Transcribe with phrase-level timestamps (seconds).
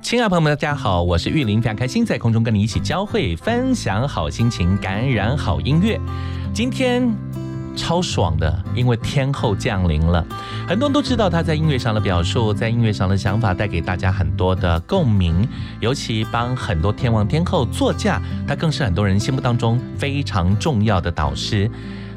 [0.00, 6.00] 亲爱的朋友们，大家好，我是玉林，非常开心在空中跟你一起交汇，分享好心情，感染好音乐。
[6.54, 7.12] 今天
[7.76, 10.24] 超爽的，因为天后降临了，
[10.66, 15.46] 很多人都知道他在音乐上的表述，在音乐上的想法带给大家很多的共鸣，
[15.80, 21.70] 尤其帮很多天王天后作嫁，他更是很多人心目当中非常重要的导师。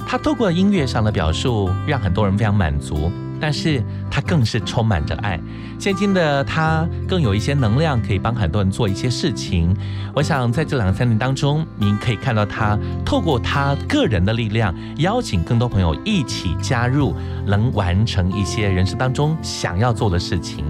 [0.08, 3.12] 他透过音乐上的表述，让很多人非常满足。
[3.42, 5.40] 但是他更是充满着爱，
[5.80, 9.76] 现今的他更有一些能量，可以帮很多人做一些事情。
[10.14, 17.16] 我想在这两三年当中，您可以看到他透过他个人的力量，邀请更多朋友一起加入，
[17.48, 20.64] 能完成一些人生当中想要做的事情。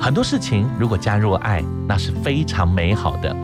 [0.00, 3.34] 很多事情如果加入爱，那是非常美好的。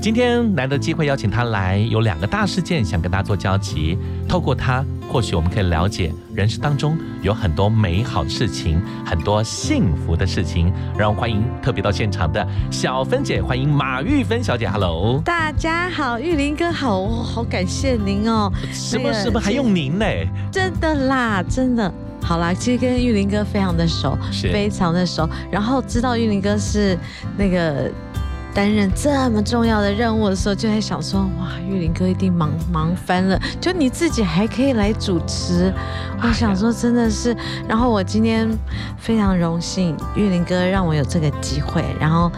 [0.00, 3.98] 今天难得机会邀请他来，有两个大事件想跟大家做交集。
[4.28, 10.72] 透过他，或许我们可以了解人生当中有很多美好的事情，很多幸福的事情。
[10.96, 14.68] 让我欢迎特别到现场的小芬姐，欢迎马玉芬小姐。
[14.68, 18.52] Hello，大家好，玉林哥好，好感谢您哦。
[18.72, 20.06] 什么什么还用您呢？
[20.52, 21.92] 真的啦，真的。
[22.24, 24.16] 好啦，其实跟玉林哥非常的熟，
[24.50, 25.28] 非常的熟。
[25.50, 26.98] 然后知道玉林哥是
[27.36, 27.90] 那个
[28.54, 33.38] 担任这么重要的任务的时候，就在想说，哇，玉林哥一定忙忙翻了。
[33.60, 35.72] 就你自己还可以来主持，
[36.22, 37.36] 我想说真的是。
[37.68, 38.48] 然后我今天
[38.96, 42.32] 非常荣幸，玉林哥让我有这个机会，然后。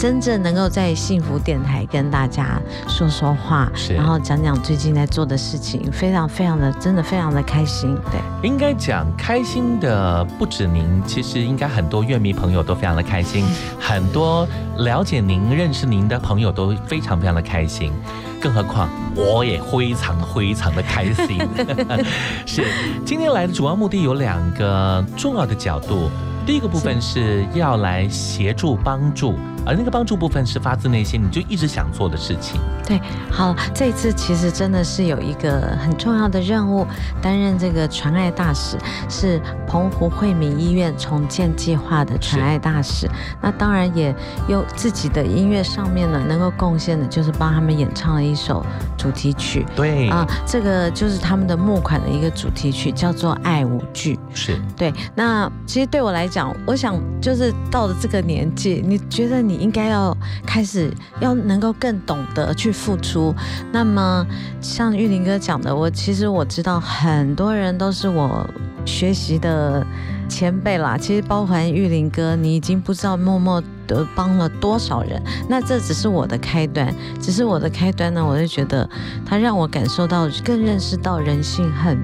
[0.00, 7.94] 真正能够在幸福电台跟大家说说话，然后讲讲最近在做的事情，非常非常的，真的非常的开心。
[8.10, 8.18] 对，
[8.48, 13.44] 应该讲开心的不止您，其实应该很多乐迷朋友都非常的开心，
[13.78, 17.92] 很多了解您、认识您的朋友都非常非常的开心，
[18.40, 21.46] 更何况我也非常非常的开心。
[22.48, 22.64] 是，
[23.04, 26.08] 今天来的主要目的有两个重要的角度。
[26.46, 29.34] 第一个部分是要来协助帮助，
[29.66, 32.60] 而那个帮助部分是发自内心，你就一直想做的事情。
[32.86, 33.00] 对，
[33.30, 36.86] 好，这一次其实真的是有一个很重要的任务，
[37.22, 38.76] 担任这个传爱大使，
[39.08, 43.08] 是澎湖惠民医院重建计划的传爱大使。
[43.40, 44.14] 那当然也
[44.48, 48.64] 有自己的音乐上面呢，能够贡献的就是帮他们演唱了一首
[48.96, 49.64] 主题曲。
[49.76, 54.16] 对啊，这个就是他们的募款的一个主题曲，叫做《爱舞剧》。
[54.34, 54.92] 是对。
[55.14, 60.16] 那其实对我来讲，我想就是到了这个年纪，你觉得你你应该要
[60.46, 63.34] 开始要能够更懂得去付出。
[63.72, 64.24] 那么
[64.60, 68.48] 像玉林哥讲的，我其实我知道很多人都是我
[68.84, 69.84] 学习的
[70.28, 70.96] 前辈啦。
[70.96, 75.20] 其实包含玉林哥，你已经不知道默默的帮了多少人。
[75.48, 78.24] 那这只是我的开端，只是我的开端呢。
[78.24, 78.88] 我就觉得
[79.26, 81.98] 他让我感受到更认识到人性很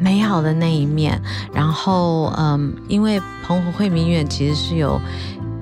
[0.00, 1.20] 美好的那一面。
[1.54, 5.00] 然后嗯，因为澎湖惠民院其实是有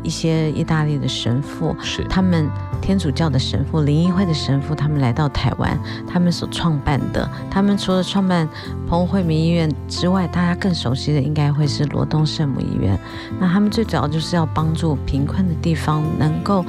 [0.08, 2.48] 一些意大利的神父，是他们。
[2.80, 8.48] 天主教的神父、灵异会的神父，他们来到台湾，他们所创办的，他们除了创办
[8.88, 12.98] 澎湖惠民医院之外，大家更熟悉的应该会是罗东圣母医院。
[13.38, 16.64] 那他们最主要就是要帮助贫困的地方能够，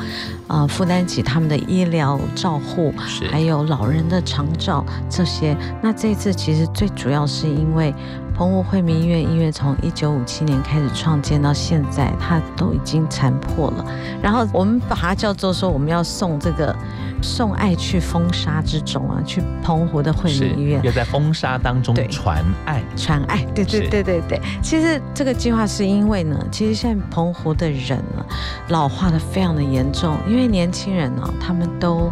[0.48, 2.92] 呃，负担起他们的医疗照护，
[3.32, 5.56] 还有老人的长照这些。
[5.82, 7.94] 那这次其实最主要是因为。
[8.40, 13.86] 澎湖惠民医院医院从一九五七年开始创建到现在，它都已经残破了。
[14.22, 16.74] 然后我们把它叫做说，我们要送这个。
[17.22, 24.42] 送爱去风沙之中啊，去澎湖的惠民医院，要在风沙当中传爱，传爱，对对对对对。
[24.62, 28.26] 其实这个计划是因为呢，其实现在澎湖的人呢，
[28.70, 32.12] 老化的非常的严重，因为年轻人呢，他们都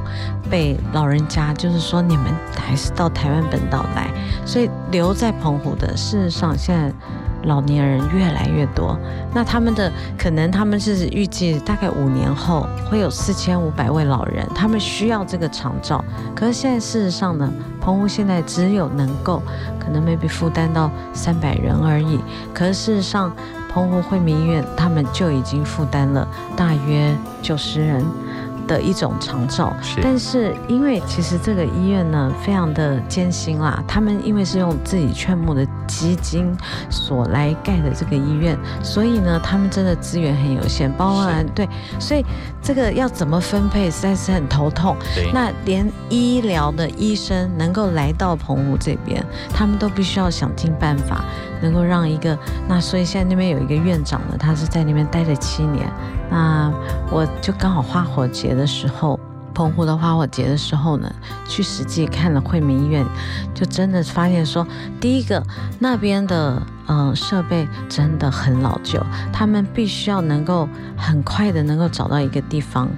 [0.50, 2.26] 被老人家就是说，你们
[2.56, 4.10] 还是到台湾本岛来，
[4.46, 6.92] 所以留在澎湖的，事实上现在。
[7.48, 8.98] 老年人越来越多。
[9.34, 16.04] 那他们的可能他们是预计大概五年后会有四千五百位老人，他们需要这个长照。
[16.36, 17.52] 可是现在事实上呢，
[17.82, 19.42] 澎湖现在只有能够
[19.80, 22.20] 可能 maybe 负担到三百人而已。
[22.54, 23.32] 可是事实上，
[23.72, 28.04] 澎湖惠民医院他们就已经负担了大约九十人。
[28.68, 36.56] 的一种长照，但是因为其实这个医院呢非常的艰辛啦，他们因为是用自己劝募的基金
[36.90, 41.68] 所来盖的这个医院，所以呢他们真的资源很有限，包括对，
[42.00, 42.26] 所以
[42.62, 44.96] 这个要怎么分配实在是很头痛。
[45.34, 51.24] 那连医疗的医生能够来到澎湖这边，他们都必须要想尽办法，
[51.62, 52.38] 能够让一个
[52.68, 55.88] 那所以现在那边有一个院长呢，他是在那边待了七年。
[56.30, 56.72] 那
[57.12, 59.20] 我就刚好花火节的时候，
[59.54, 61.12] 澎湖的花火节的时候呢，
[61.48, 63.06] 去实际看了惠民医院，
[63.54, 64.66] 就真的发现说，
[65.00, 65.44] 第一个
[65.80, 66.62] 那边的。
[66.88, 69.02] 嗯，设备真的很老旧，
[69.34, 72.90] 他们必须要能够很快的能够找到一个地方，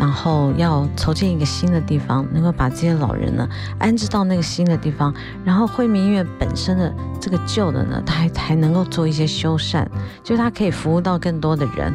[0.00, 3.48] 然后要筹建一个新的地方，能够把这些老人呢
[3.78, 5.14] 安置到那个新的地方，
[5.44, 9.86] 然后惠民医院本身的这个旧的呢，它还还能够做一些修缮，
[10.24, 11.94] 就它可以服务到更多的人。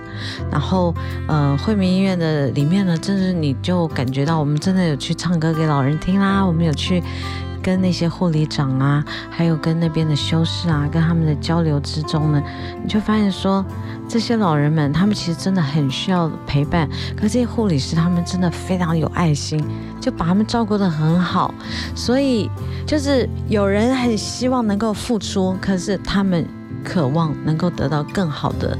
[0.50, 0.96] 然后，
[1.28, 7.04] 呃，惠民医院的里面呢，真是你就感觉到我们真的有去唱歌给老人听啦，我们有去。
[7.62, 12.42] 跟那些护理长啊，还有跟那边的修士啊，跟他们的交流之中呢，
[12.84, 13.66] 你就发现说，
[14.08, 19.64] 这些老人们他们其实真的很需要陪伴，可这些护理师他们真的非常有爱心，
[20.00, 21.54] 就把他们照顾得很好，
[21.96, 22.50] 所以
[22.86, 26.46] 就是有人很希望能够付出，可是他们
[26.84, 28.78] 渴望能够得到更好的。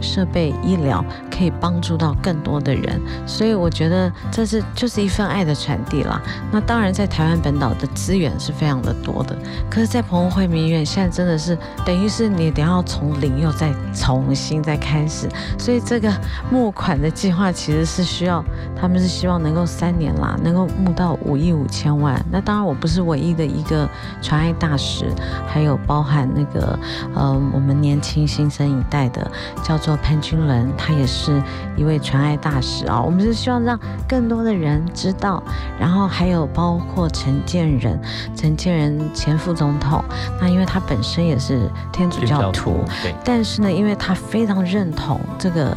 [0.00, 6.20] 设备医疗可以帮助到更多的人，所以我觉得这是就是一份爱的传递啦。
[6.52, 9.36] 那当然，在台湾本岛的资源是非常的多的，
[9.68, 15.28] 可是，在澎湖惠民医院现在真的是等于是你等要从零又再重新再开始，
[15.58, 16.12] 所以这个
[16.50, 18.44] 募款的计划其实是需要，
[18.80, 22.24] 他们是希望能够三年啦，能够募到五亿五千万。
[22.30, 23.88] 那当然，我不是唯一的一个
[24.22, 25.06] 传爱大使，
[25.46, 26.78] 还有包含那个
[27.14, 29.28] 呃，我们年轻新生一代的
[29.64, 29.87] 叫做。
[29.88, 31.42] 做潘君伦，他也是
[31.74, 33.00] 一位传爱大使啊。
[33.00, 35.42] 我们是希望让更多的人知道，
[35.80, 37.98] 然后还有包括陈建仁，
[38.36, 40.04] 陈建仁前副总统，
[40.38, 42.84] 那因为他本身也是天主教徒，
[43.24, 45.74] 但是呢，因为他非常认同这个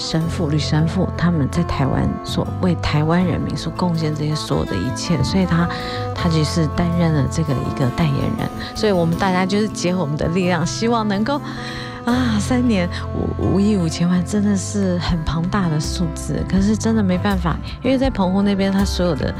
[0.00, 5.68] 神父吕神父他们在台湾所为台湾人民所贡献这些所有的一切，所以他
[6.12, 8.48] 他就是担任了这个一个代言人。
[8.74, 11.40] 所以我们大家就是结合我们的力量，希望能够。
[12.04, 12.88] 啊，三年
[13.40, 19.34] 五五亿五千万真的是很庞大的数字，可是真的没办法，因为在澎湖那边，它所有的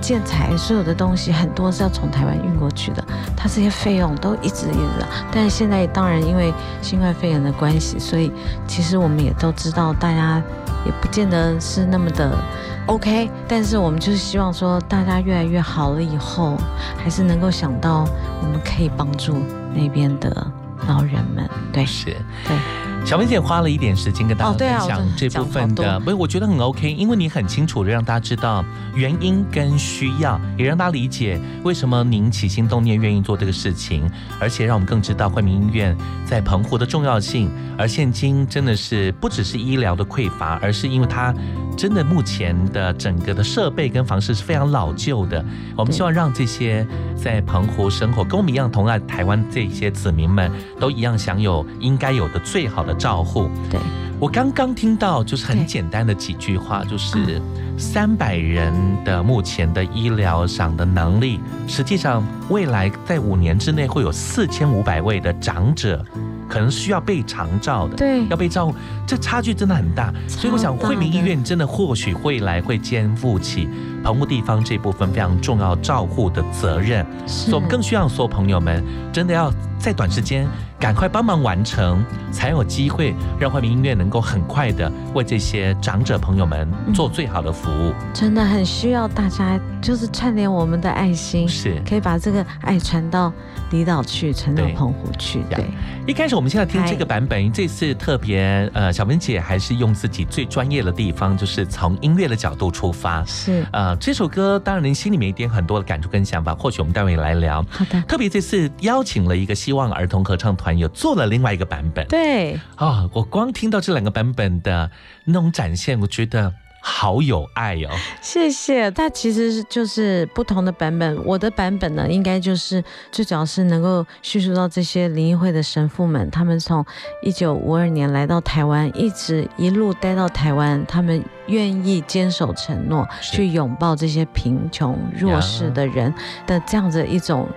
[0.00, 3.04] 建材、所有的东西很多是要从台湾运过去的，
[3.36, 5.06] 它这些费用都一直一直。
[5.30, 6.50] 但是现在当然因为
[6.80, 8.32] 新冠肺炎的关系，所以
[8.66, 10.42] 其实我们也都知道，大家
[10.86, 12.38] 也不见得是那么的
[12.86, 13.30] OK。
[13.46, 16.56] 但是我们就是希望说，大家越来越好了以后，
[16.96, 18.06] 还是能够想到
[18.42, 19.36] 我们可以帮助
[19.74, 20.46] 那边的。
[20.86, 22.06] 老人们，对，是，
[22.46, 22.56] 对，
[23.04, 28.62] 小文姐花了一点时间跟大家分享这部分的，不是，我觉得很 OK，因为你很清楚的让大家知道
[28.94, 34.08] 原因跟需要，也让大家理解为什么您起心动念愿意做这个事情，
[34.38, 35.96] 而且让我们更知道惠民医院
[36.26, 37.50] 在澎湖的重要性。
[37.78, 41.34] 而现今真的是不只是医疗的匮乏，而是因为它。
[41.76, 45.44] 真的，目前的整个的设备跟房式是非常老旧的。
[45.76, 50.50] 我们希望让这些在澎湖生活跟我们一样同爱台湾这些子民们，
[50.80, 53.48] 都一样享有应该有的最好的照护。
[53.70, 53.80] 对
[54.20, 57.40] 我刚刚听到就是很简单的几句话，就是
[57.76, 58.72] 三百人
[59.04, 66.04] 的目前的医疗上的能力，实际上未来在五年之内会有四千五百位的长者。
[66.48, 68.74] 可能需要被长照的，对，要被照顾，
[69.06, 70.10] 这差距真的很大。
[70.26, 73.68] 所以我想，惠民医院真的或许未来会肩负起
[74.02, 77.06] 澎湖地方这部分非常重要照护的责任。
[77.26, 80.48] 所以我们更需要所有朋友们，真的要在短时间。
[80.78, 87.92] 赶快帮忙完成，才有机会让惠民音乐能够很快的为这些长者朋友们做最好的服务。
[88.14, 93.32] 真的很需要大家，就是串联我们的爱心，是可以把这个爱传到
[93.72, 95.42] 离岛去，传到澎湖去。
[95.50, 95.64] 对，
[96.06, 103.24] 一开始我们现在听这个版本，这次特别呃，小文姐还是用自己最专业的地方，就是从音乐的角度出发。
[103.24, 107.64] 是呃，这首歌当然您心里面一定很多的感触跟想法，或许我们待会来聊。
[107.68, 110.67] 好的，特别这次邀请了一个希望儿童合唱团。
[110.76, 114.90] 有做了另外一个版本，对啊，我光听到这两个版本的
[115.24, 117.90] 那种展现，我觉得好有爱哦。
[118.20, 118.90] 谢谢。
[118.90, 121.24] 它其实就是不同的版本。
[121.24, 126.84] 我的版本呢，应该就是最主要是能够叙述到这些灵异会的神父们，他们从
[127.22, 136.14] 一九五二年来到台湾，一直一路待到台湾，他们愿意坚守承诺，去拥抱这些贫穷弱势的人
[136.46, 137.48] 的这样子一种。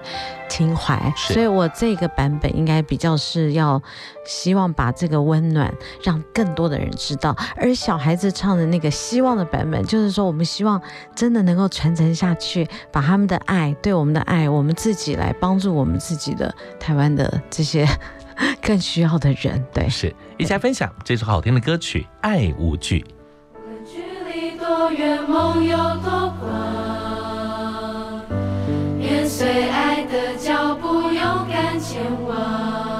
[0.51, 3.81] 情怀，所以我这个版本应该比较是要
[4.25, 10.81] 希望把这个温暖让更多的人知道，而小孩子唱的那个希望的版本，就是说我们希望
[11.15, 17.88] 真的能够传承下去，把他们的爱对我们的爱，我们自己来帮助我们自己的台湾的这些
[18.62, 19.65] 更需要的人。
[19.74, 23.00] 对，是一起来分享这首好听的歌曲《爱无惧》。
[24.71, 26.49] 多远，梦有多广。
[29.27, 32.90] 随爱的脚步，勇敢前往。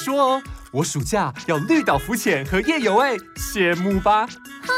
[0.00, 0.42] 说哦，
[0.72, 4.26] 我暑假要绿岛浮潜和夜游，哎，羡慕吧？
[4.62, 4.72] 哼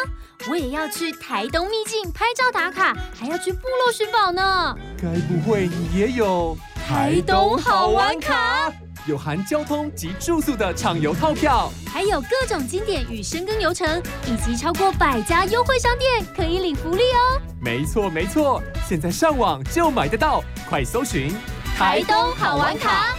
[0.50, 4.74] 我也要去台东秘境拍照打卡，还要去部落寻宝呢。
[5.00, 8.72] 该不会你也有台东好玩卡？
[9.06, 17.40] 有含交通及住宿的畅游套票，还有各种经典与深耕游程，以及超过百家优惠商店可以领福利哦。
[17.60, 21.32] 没错没错，现在上网就买得到，快搜寻
[21.76, 23.14] 台东好玩卡。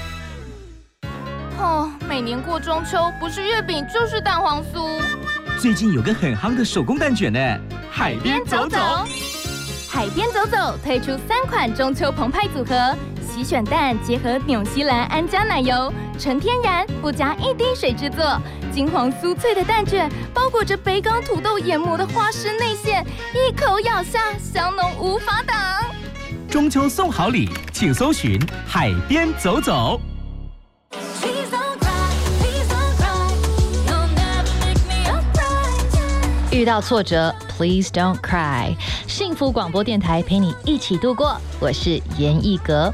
[2.24, 5.02] 年过中秋，不是月饼就是蛋黄酥。
[5.60, 7.40] 最近有个很夯的手工蛋卷呢，
[7.92, 8.78] 海边走走。
[9.90, 25.56] 海边走走推出三款中秋澎湃组合，喜选蛋结合纽西兰安佳奶油，纯天然不加一滴水制作，金黄酥脆的蛋卷包裹着北港土豆研磨的花式内馅，一口咬下，香浓无法挡。
[26.50, 30.02] 中秋送好礼，请搜寻海边走走。
[36.54, 38.76] 遇到挫折，Please don't cry。
[39.08, 41.36] 幸福广播电台陪你一起度过。
[41.60, 42.94] 我是严艺格。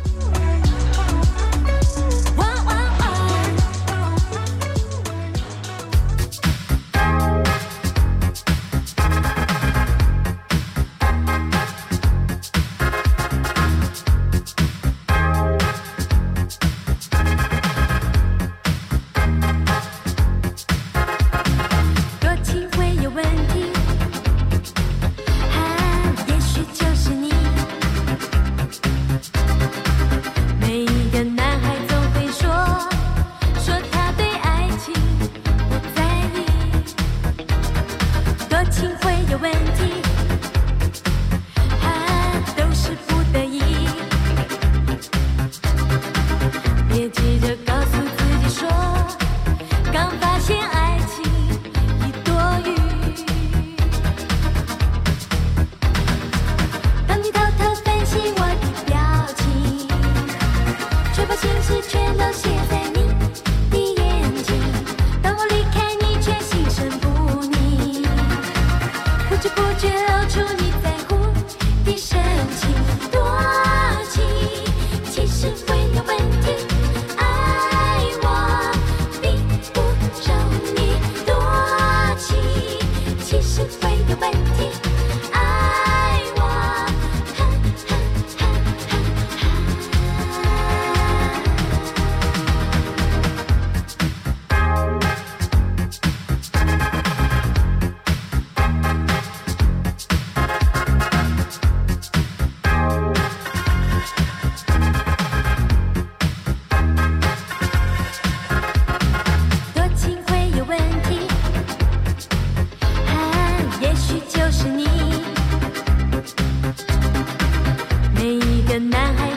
[118.70, 119.29] 个男孩。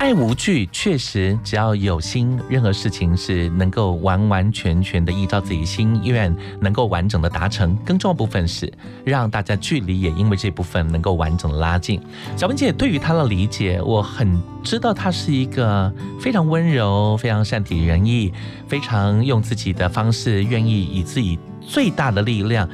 [0.00, 7.76] 爱无惧，确实只要有心，任何事情是能够完完全全的依照自己心愿，能够完整的达成。
[7.84, 8.72] 更重要部分是
[9.04, 12.00] 让大家距离也因为这部分能够完整的拉近。
[12.34, 18.32] 小文姐对于她的理解，我很知道她是一个非常温柔、非常善体人意、
[18.66, 22.66] 非常用自己的方式，愿意以自己最大的力量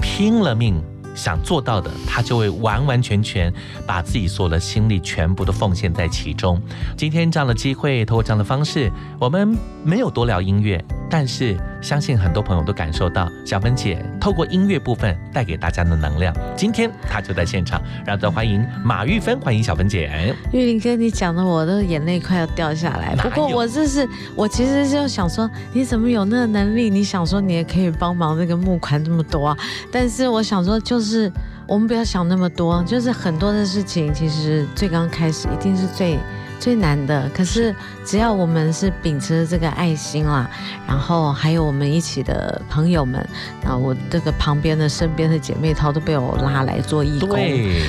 [0.00, 0.82] 拼了命。
[1.14, 3.52] 想做到的，他就会完完全全
[3.86, 6.60] 把自己所有的心力全部都奉献在其中。
[6.96, 16.32] 今天这样的机会，通过这样的方式，我们没有多聊音乐，但是相信很多朋友都感受到小芬姐透过音乐部分带给大家的能量。
[16.56, 20.34] 今天她就在现场，让我们欢迎马玉芬，欢迎小芬姐。
[20.52, 23.16] 玉林哥，你讲的我的眼泪快要掉下来。
[23.16, 26.88] 不过我这是我其实就想说，你怎么有那个能力？
[26.88, 29.56] 你想说你也可以帮忙那个募款这么多啊？
[29.90, 30.78] 但是我想说。
[30.92, 31.32] 就是
[31.66, 36.18] 我们不要想那么多，就是很多的事情，其实最刚开始一定是最
[36.62, 37.28] 最难的。
[37.34, 40.48] 可是只要我们是秉持这个爱心啦，
[40.86, 43.20] 然后还有我们一起的朋友们，
[43.66, 47.36] 啊我这个旁边的身边的姐妹她都被我拉来做义工，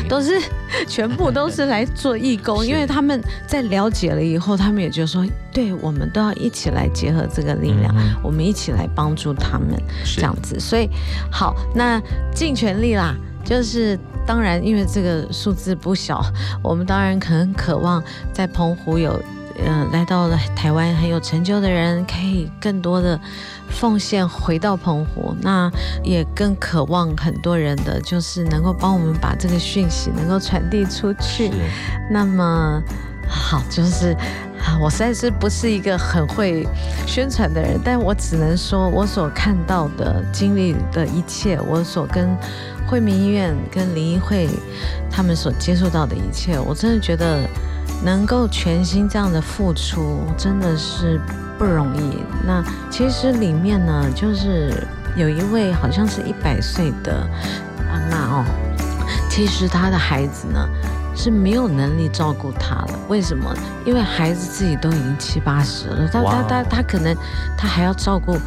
[0.09, 0.41] 都是
[0.87, 9.79] 全部都是来做义工， 因为他们在了解了以后，他们也就说，对我们都要一起来结合这个力量，我们一起来帮助他们
[10.15, 10.59] 这样子。
[10.59, 10.89] 所以
[11.31, 12.01] 好，那
[12.33, 13.15] 尽全力啦。
[13.43, 16.23] 就是当然，因为这个数字不小，
[16.63, 18.01] 我们当然可能渴望
[18.31, 19.21] 在澎湖有，
[19.65, 23.19] 嗯，来到了台湾很有成就的人，可以更多的
[23.69, 25.35] 奉献回到澎湖。
[25.41, 25.69] 那
[26.03, 31.51] 也更渴望很多人的，就是能够帮我们把这个讯息能够传递出去。
[32.09, 32.81] 那么
[33.27, 34.13] 好，就是
[34.57, 36.65] 啊我实在是不是一个很会
[37.05, 42.35] 宣传的人，但我只能说我所看到的、经历的一切，我所跟。
[42.87, 44.47] 惠民医院跟林医会，
[45.09, 47.39] 他们所接触到的一切，我真的觉得
[48.03, 51.19] 能够全心这样的付出，真的是
[51.57, 52.17] 不容易。
[52.45, 57.27] 那其实里面呢，就是有一位好像是一百岁的
[57.91, 58.45] 阿妈哦，
[59.29, 60.69] 其实她的孩子呢
[61.15, 62.99] 是没有能力照顾他了。
[63.07, 63.51] 为什么？
[63.85, 67.15] 因为孩子自己都已经七八十了，他他他他可能
[67.57, 68.37] 他还要照顾。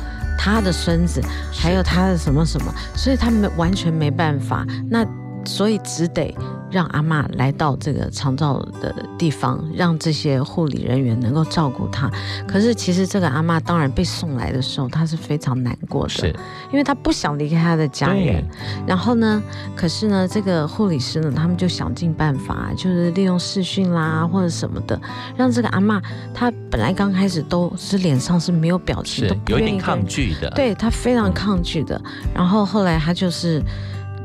[0.47, 1.21] 他的孙子，
[1.53, 4.65] 还有他的什么什么，所以他们完全没办法。
[4.89, 5.05] 那
[5.47, 6.35] 所以只得。
[6.69, 12.11] 让阿妈来到这个长照的地方，让这些护理人员能够照顾她。
[12.47, 16.27] 可是其实这个阿妈当然被送来的时候，她是非常难过的，是，
[16.73, 18.45] 因为她不想离开她的家人。
[18.85, 19.41] 然后呢，
[19.77, 25.01] 可是呢，这个护理师呢，他们就想尽办法，就是利用视讯啦或者什么的，
[25.37, 26.03] 让这个阿妈，
[26.35, 31.99] 她本来刚开始都是脸上是没有表情，都有点抗拒的，对她非常抗拒的。
[32.35, 33.63] 然后后来她就是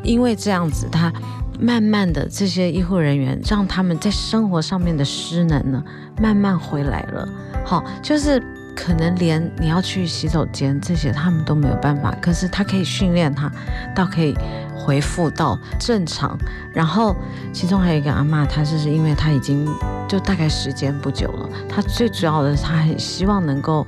[0.03, 1.11] 因为这样子，他。
[1.59, 5.83] 慢慢的，这些医护人员让他们在生活上面的失能呢，
[6.19, 7.29] 慢慢回来了。
[7.63, 8.41] 好，就是
[8.75, 12.15] 可能连你要去洗手间这些，他们都没有办法。
[12.19, 13.51] 可是他可以训练他，
[13.95, 14.35] 到可以
[14.75, 16.35] 恢复到正常。
[16.73, 17.15] 然后
[17.53, 19.67] 其中还有一个阿妈，她就是因为她已经
[20.07, 23.85] 就大概时间不久了，她最主要的，她很希望能够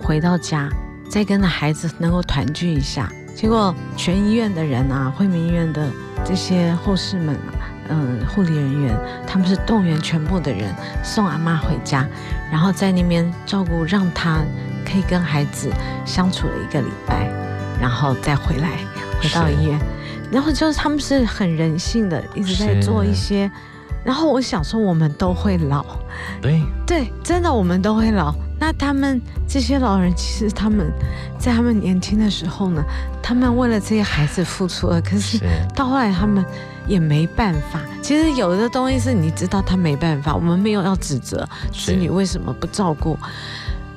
[0.00, 0.68] 回到家，
[1.08, 3.08] 再跟那孩子能够团聚一下。
[3.36, 5.86] 结果全医院的人啊，惠民医院的。
[6.24, 7.38] 这些护士们，
[7.88, 12.04] 嗯，护理人员，他们是动员全部的人送阿妈回家，
[12.50, 14.38] 然后在那边照顾，让她
[14.84, 15.70] 可以跟孩子
[16.04, 17.30] 相处了一个礼拜，
[17.80, 18.70] 然后再回来
[19.22, 19.78] 回到医院，
[20.32, 23.48] 然后就是他们是很人性的，一直在做一些。
[24.02, 25.84] 然后我想说，我们都会老，
[26.42, 28.34] 对对，真的我们都会老。
[28.58, 30.90] 那他们这些老人，其实他们
[31.38, 32.82] 在他们年轻的时候呢，
[33.22, 35.38] 他们为了这些孩子付出了，可是
[35.74, 36.44] 到后来他们
[36.86, 37.80] 也没办法。
[38.02, 43.18] 其实有的东西是你知道他没办法，我们没有要指责子女为什么不照顾。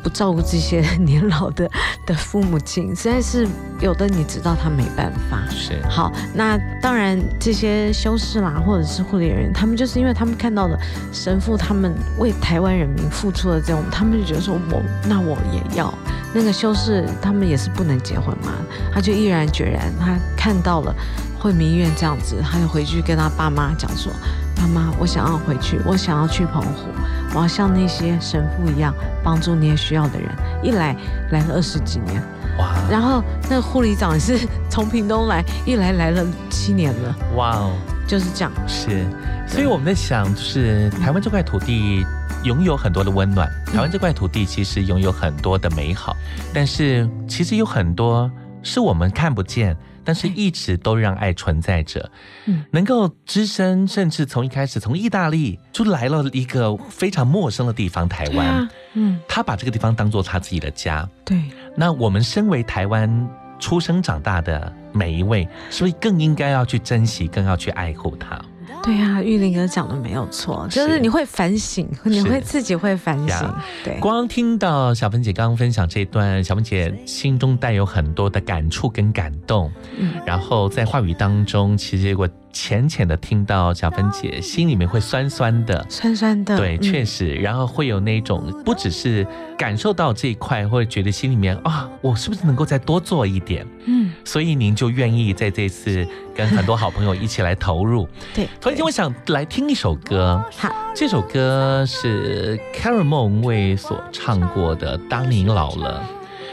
[0.01, 1.69] 不照顾这些 年老的
[2.05, 3.47] 的父母亲，实在是
[3.79, 5.43] 有的，你知道他没办法。
[5.49, 10.77] 是好，那当然这些修士啦，或者是护理人员，他们就是因为他们看到了
[11.12, 15.93] 神父他们为台湾人民付出的这种，他们就觉得说我那我也要。
[16.33, 18.53] 那个修士他们也是不能结婚嘛，
[18.93, 20.95] 他就毅然决然，他看到了
[21.39, 24.12] 惠民医院这样子，他就回去跟他爸妈讲说。
[24.59, 26.89] 妈妈，我想要回去，我想要去澎湖，
[27.33, 28.93] 我要像那些神父一样
[29.23, 30.29] 帮助那些需要的人。
[30.61, 30.95] 一来
[31.31, 32.21] 来了二十几年，
[32.57, 32.75] 哇！
[32.89, 37.71] 然后那个护理长也是 从屏东来，一来来了七年了，哇哦！
[38.07, 39.05] 就是这样，是。
[39.47, 42.05] 所以我们在想，就是台湾这块土地
[42.43, 46.15] 拥有很多的温暖，台湾这块土地其实拥有很多的美好，
[46.53, 48.29] 但是其实有很多
[48.61, 49.75] 是我们看不见，
[50.09, 52.09] 但是一直都让爱存在着，
[52.47, 58.47] 嗯能够只身，甚至从一开始从意大利就来了一个非常陌生的地方——台湾。
[58.47, 61.07] 啊，嗯，他把这个地方当做他自己的家。
[61.23, 61.39] 对，
[61.75, 68.41] 那我们身为台湾出生长大的每一位，是不是更应该要去珍惜，更要去爱护它。
[68.81, 79.71] 对啊，玉林哥讲的没有错，就是是你会反省，你会自己会反省呀，对，光听到小芬姐刚刚分享这一段，小芬姐心中带有很多的感触跟感动。
[79.97, 80.13] 嗯。
[80.25, 85.85] 然后在话语当中，其实我浅浅的听到小芬姐心里面会酸酸的。
[85.89, 89.25] 酸酸的，对，嗯确实，然后会有那种不只是
[89.57, 93.65] 感受到这一块，或者觉得心里面啊，我是不是能够再多做一点？
[93.85, 98.07] 嗯，所以您就愿意在这次跟很多好朋友一起来投入。
[98.33, 106.03] 对，头一天我想来听一首歌，好，这首歌是 Karen 梦为所唱过的《当你老了》。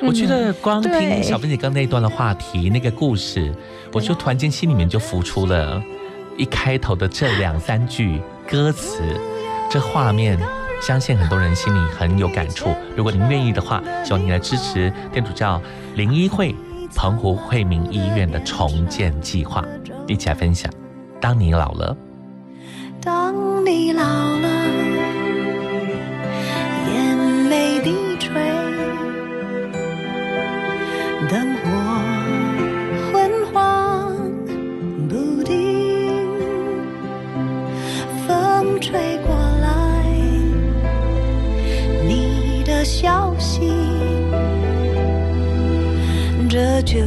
[0.02, 3.54] 我觉得光听小芬姐刚那一段的话题，那个故事，
[3.92, 5.82] 我就突然间心里面就浮出了
[6.36, 9.02] 一开头的这两三句歌词，
[9.70, 10.38] 这画面，
[10.82, 12.74] 相信很多人心里很有感触。
[12.94, 15.60] 如果您愿意的话，希望您来支持天主教
[15.94, 16.54] 灵医会
[16.94, 19.64] 澎湖惠民医院的重建计划，
[20.06, 20.70] 一起来分享。
[21.20, 21.96] 当你老了。
[23.00, 24.48] 当你老了，
[42.98, 43.60] 消息，
[46.48, 46.98] 这就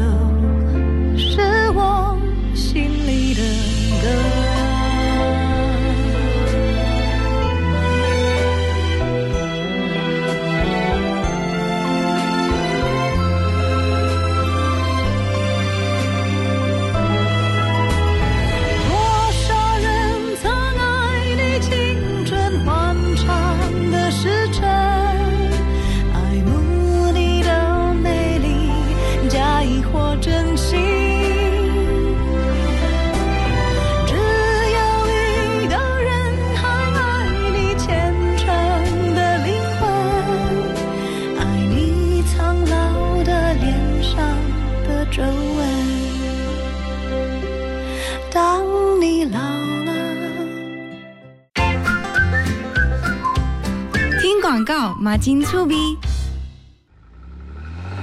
[55.01, 55.97] 马金醋逼。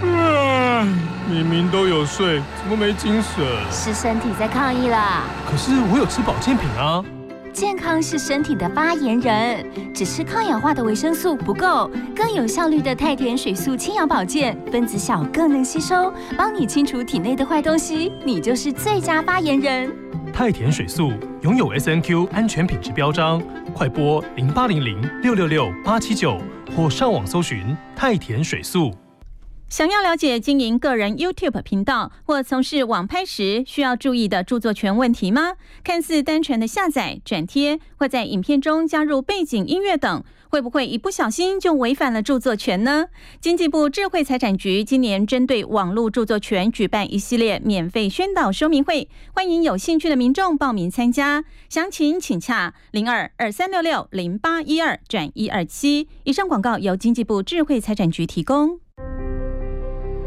[0.03, 0.97] 嗯，
[1.31, 3.45] 明明都有睡，怎么没精神？
[3.71, 5.25] 是身体在抗议啦。
[5.47, 7.05] 可是我有吃保健品啊。
[7.53, 19.93] 健康是身体的发言人，只吃抗氧化的维生素不够，更有效率的太田水素清氧保健，分子小更能吸收，帮你清除体内的坏东西，你就是最佳发言人。
[20.37, 26.39] 太田水素拥有 S N Q 安全品质标章，快拨零八零零六六六八七九
[26.77, 28.95] 或上网搜寻太田水素。
[29.69, 35.55] 想要了解经营个人 YouTube 频道或从事网拍时需要注意的著作权问题吗？
[35.83, 43.07] 看似单纯的下载、转贴，或在影片中加入背景音乐等，会不会一不小心就违反了著作权呢？
[43.41, 51.45] 经济部智慧财产局今年针对网络著作权举办一系列免费宣导说明会，欢迎有兴趣的民众报名参加。
[51.69, 56.09] 详情请洽零二二三六六零八一二转一二七。
[56.23, 58.86] 以上广告由经济部智慧财产局提供。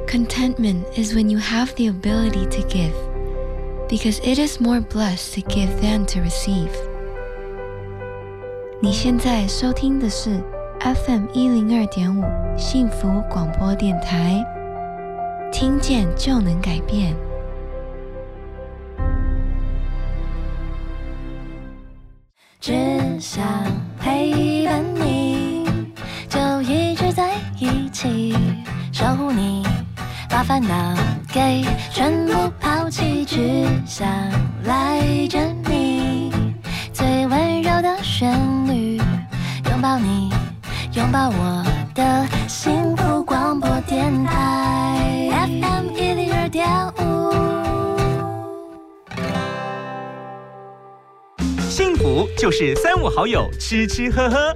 [0.09, 2.94] Contentment is when you have the ability to give,
[3.88, 6.70] because it is more blessed to give than to receive.
[8.81, 10.40] 你现在收听的是
[10.81, 12.23] FM 一零二点五
[12.57, 14.44] 幸福广播电台，
[15.51, 17.16] 听见就能改变。
[22.61, 22.73] 只
[23.18, 23.44] 想
[23.99, 25.66] 陪伴你，
[26.29, 28.35] 就一直在一起，
[28.92, 29.62] 守护你，
[30.30, 30.96] 把烦恼
[31.34, 34.08] 给全部抛弃，只想
[34.63, 36.32] 赖着你，
[36.94, 38.32] 最温柔的旋
[38.68, 38.98] 律，
[39.70, 40.32] 拥抱你，
[40.94, 41.65] 拥抱我
[41.96, 46.68] 的幸福广播电台 FM 一零二点
[47.00, 47.34] 五。
[51.60, 54.56] 幸福就是三五好友吃吃喝喝，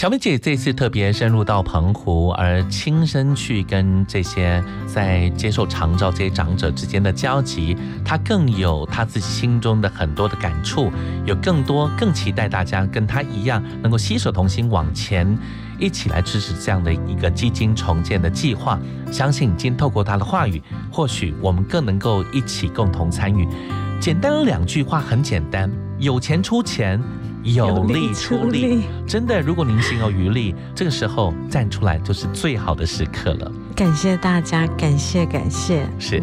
[0.00, 10.90] 小梅姐这次特别深入到澎湖，而亲身去跟这些在接受长照这些长者之间的交集，她更有她自己心中的很多的感触，
[11.26, 15.38] 有更多更期待大家跟她一样，能够携手同心往前，
[15.78, 18.80] 一起来支持这样的一个基金重建的计划。
[19.12, 23.46] 相信今天透过她的话语，或许我们更能够一起共同参与。
[24.00, 26.98] 简单两句话很简单：有钱出钱。
[27.42, 33.50] 有力出力，真的，如果您心有余力，这个时候站出来就是最好的时刻了。
[33.74, 35.86] 感谢大家，感谢感谢。
[35.98, 36.20] 是，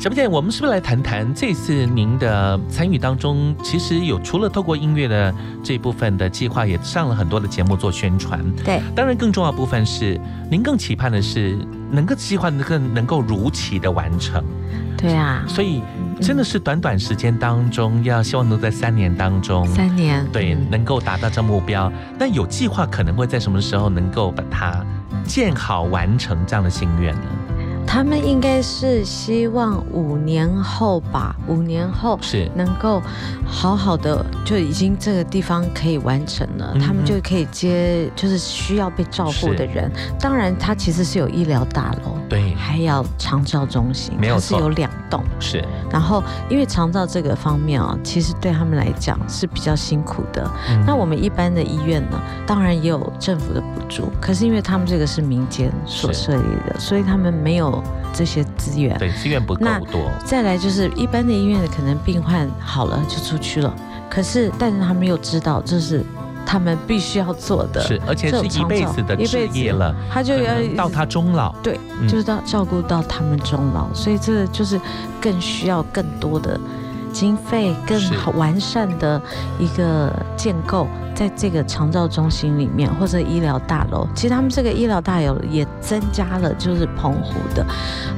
[0.00, 8.40] 小妹姐，我们是不是来谈谈这次您的参与当中，其实有除了透过音乐的这部分的计划，也上了很多的节目做宣传。
[8.64, 10.18] 对，当然更重要部分是，
[10.50, 11.58] 您更期盼的是
[11.94, 14.42] 能够计划能够能够如期的完成。
[14.96, 15.82] 对啊，所以
[16.20, 21.92] 真的是短短时间当中，要希望能在三年当中，三年对能够达到这目标。
[22.18, 24.84] 那有计划可能会在什么时候能够把它
[25.24, 27.26] 建好完成这样的心愿呢？
[27.86, 33.00] 他们应该是希望五年后吧，五年后是能够
[33.46, 39.88] 好好的，就已经这个地方可以完成了，他们就可以接，就是需要被照顾的人。
[40.18, 45.64] 当然，它其实是有医疗大楼，对，还要长照中心，没有是有两栋，是。
[45.88, 50.50] 然后，因为长照这个方面啊，其实对他们来讲是比较辛苦的。
[50.84, 57.73] 那我们一般的医院呢，当然也有政府的补助，可是因为他们这个是民间所设立的，所以他们没有。
[58.12, 58.98] 这些资源。
[58.98, 63.74] 对资源不够多，再来就是一般的医院可能病患好了就出去了，
[64.10, 66.04] 可是但是他们又知道这是
[66.46, 74.78] 他们必须要做的，是而且是一辈子的职业了，他就要到他终老，对，就是到照顾到他们终老，所以这就是
[75.20, 76.60] 更需要更多的
[77.14, 79.22] 经费，更好完善的
[79.58, 80.86] 一个建构。
[81.14, 87.64] 在这个长照中心里面，或者医疗大楼，其实他们这个医疗大楼也增加了，就是澎湖的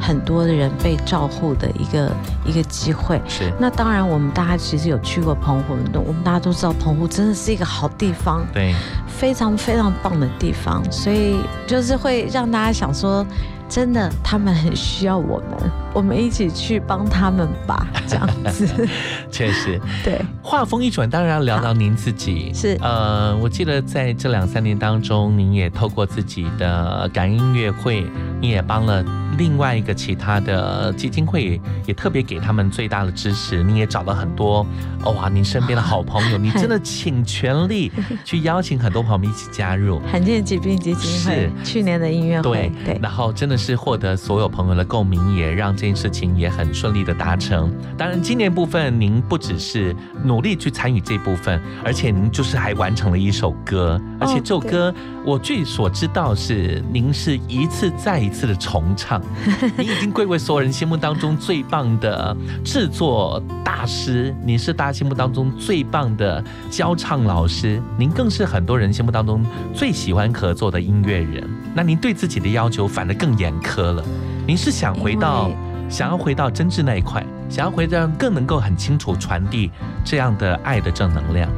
[0.01, 2.11] 很多的人被照护的一个
[2.47, 3.21] 一个机会。
[3.29, 3.53] 是。
[3.61, 8.75] 那当然，我们大家其实有去过澎湖，我们大家都知道澎湖真的是一个好地方，对，
[9.07, 11.37] 非常非常棒的地方，所以
[11.67, 13.23] 就是会让大家想说。
[13.69, 18.89] 真的，他们很需要我们，我们一起去帮他们吧， 这样子。
[19.31, 20.21] 确实，对。
[20.43, 22.53] 话锋一转，当然要聊到您自己。
[22.55, 28.07] 是，呃，我记得在这两三年当中，您也透过自己的感恩音乐会，
[28.41, 29.05] 你也帮了
[29.37, 33.63] 另外一个其他的基金会，也特别给他们最大的支持。
[33.63, 34.65] 你也找了很多，
[35.05, 37.91] 哇，您身边的好朋友，你真的请全力
[38.25, 41.51] 去邀请很多朋友们一起加入罕见疾病基金会。
[41.65, 43.57] 去年的音乐会，对，然后真的。
[43.57, 47.73] 是获得所有朋友的共鸣，也让这件事情也很顺利的达成。
[47.97, 59.21] 当然，今年部分您不只是努力去参与这部分，而且您就是还完成了一首歌，而且这首歌我据所知道是您是一次再一次的重唱，
[59.77, 71.49] 您已经贵为所有人心目当中最棒的制作大师，你是大家心目当中最棒的教唱老师，您更是很多人心目当中最喜欢合作的音乐人。
[71.75, 74.05] 那您对自己的要求反而更严苛了。
[74.47, 75.51] 您是想回到，
[75.89, 79.71] 想要回到真挚那一块，想要回到更能够很清楚传递
[80.05, 81.51] 这样的爱的正能量。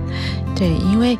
[0.54, 1.16] 对，因为。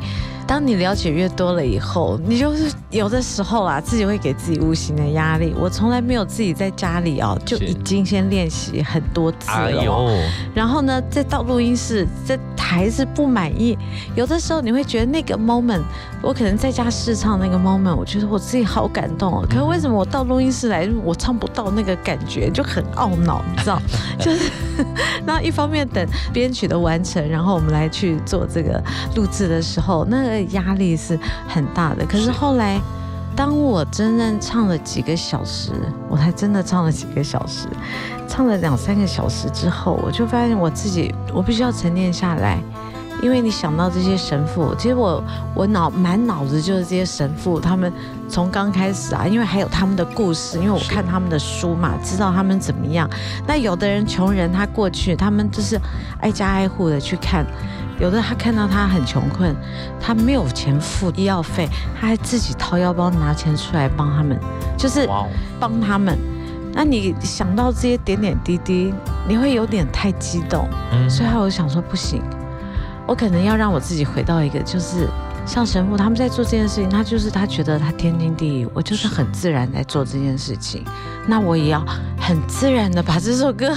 [0.49, 5.53] 当你了解越多了以后，你就是有的时候啊，自己会给自己无形的压力。
[5.55, 10.11] 我从来没有自己在家里哦，就已经先练习很多次了。
[10.55, 13.77] 然后呢，再到录音室，这还是不满意。
[14.15, 15.83] 有的时候你会觉得那个 moment，
[16.23, 19.45] 我可能在家试唱那个 moment，我觉得我自己好感动哦。
[19.47, 23.79] 可是为什么我到录音室来，我唱不到那个感觉，就很懊恼，你知道？
[24.17, 24.51] 就是
[25.27, 28.83] 那一方面等编曲的完成，然后我们来去做这个
[29.15, 30.38] 录制的时候，那个。
[30.45, 32.31] 压力是很大的，可是。
[32.31, 32.79] 后来，
[33.35, 35.71] 当我真正唱了几个小时，
[36.07, 37.67] 我才真的唱了几个小时，
[38.27, 42.59] 唱了两三个小时之后，我就发现我自己，我必须要沉淀下来，
[43.21, 47.91] 因为你想到这些神父，其实我我脑满脑子就是这些神父，他们
[48.29, 53.09] 从刚开始啊，因为还有他们的故事，因为我看他们的书嘛，知道他们怎么样。
[53.45, 55.79] 那有的人穷人，他过去，他们就是
[56.21, 57.45] 挨家挨户的去看。
[57.99, 59.53] 有的他看到他很穷困，
[59.99, 61.67] 他没有钱付医药费，
[61.99, 64.39] 他还自己掏腰包拿钱出来帮他们，
[64.77, 65.05] 就是
[65.59, 66.17] 帮他们。
[66.71, 68.93] 那你想到这些点点滴滴，
[69.27, 70.65] 你会有点太激动，
[71.09, 72.21] 所以我想说不行，
[73.09, 75.07] 我可能要让我自己回到一个，就是
[75.43, 80.85] 像神父他们在做这件事情，他就是他觉得他天经地义，我就是很自然在做这件事情，
[81.25, 81.83] 那我也要
[82.19, 83.73] 很自然的把这首歌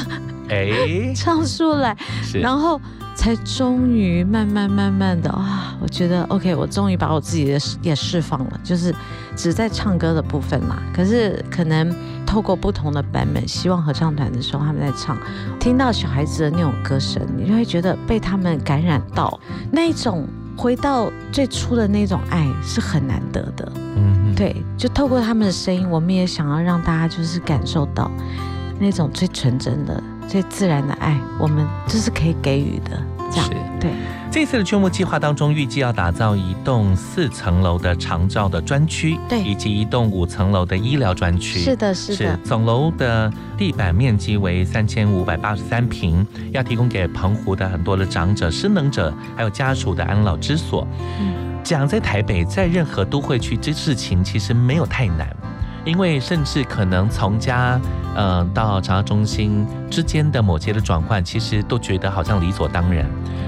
[0.50, 1.12] 哎。
[1.16, 1.96] 唱出来，
[2.34, 2.78] 然后。
[3.14, 8.94] 才终于慢慢慢慢的啊，我觉得 OK，我终于把我自己的也释放了，就是
[9.36, 10.82] 只在唱歌的部分嘛。
[10.94, 11.94] 可是可能
[12.26, 15.16] 透过不同的版本，希望合唱团的时候他们在唱，
[15.60, 19.38] 听到小孩子的那种歌声，你就会觉得被他们感染到，
[19.70, 23.70] 那种回到最初的那种爱是很难得的。
[23.96, 28.10] 嗯，对，就透过他们的声音，我们也想要让大家就是感受到
[28.82, 30.02] 那种最纯真的。
[30.28, 33.00] 最自然的爱，我们就是可以给予的。
[33.30, 33.90] 这样对。
[34.30, 41.60] 这次的秋末计划当中，预计要打造一栋四层楼的长照的专区，对，以及一栋五层楼的医疗专区。
[41.60, 42.36] 是的，是的。
[42.42, 50.86] 总楼的地板面积为三千五百八十三平，要提供给澎湖的很多的长者、失能者还有家属的安老之所。
[51.20, 55.28] 嗯，讲在台北，在任何都会区，这事情其实没有太难。
[55.84, 57.80] 因为甚至可能从家，
[58.14, 63.04] 呃，到长照中心之间的某些的转换，其实都觉得好像理所当然。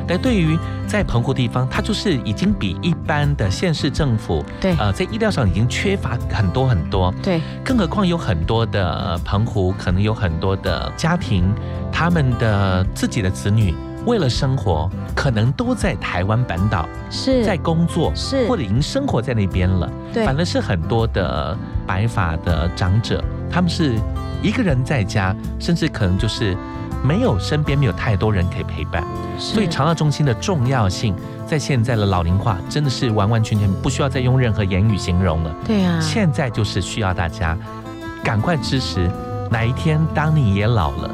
[0.07, 7.12] 但对于在澎湖地方，它就是已经比一般的县市政府，对，呃，在医疗上已经缺乏很多很多。
[7.22, 11.51] 对，更何况有很多的澎湖，可能有很多的家庭，
[11.91, 13.74] 他们的自己的子女。
[14.07, 19.90] 为了生活，可能都在台湾本岛，是在工作，是或者已经生活在那边了。
[20.12, 23.98] 对，反而是很多的白发的长者，他们是
[24.42, 26.57] 一个人在家，甚至可能就是
[27.02, 29.02] 没有身边没有太多人可以陪伴。
[29.38, 31.14] 所以，长照中心的重要性，
[31.46, 35.55] 在现在的老龄化，真的是完完全全不需要再用任何言语形容了。
[35.66, 37.57] 对啊，现在就是需要大家
[38.22, 39.11] 赶快支持。
[39.50, 41.11] 哪一天当你也老了？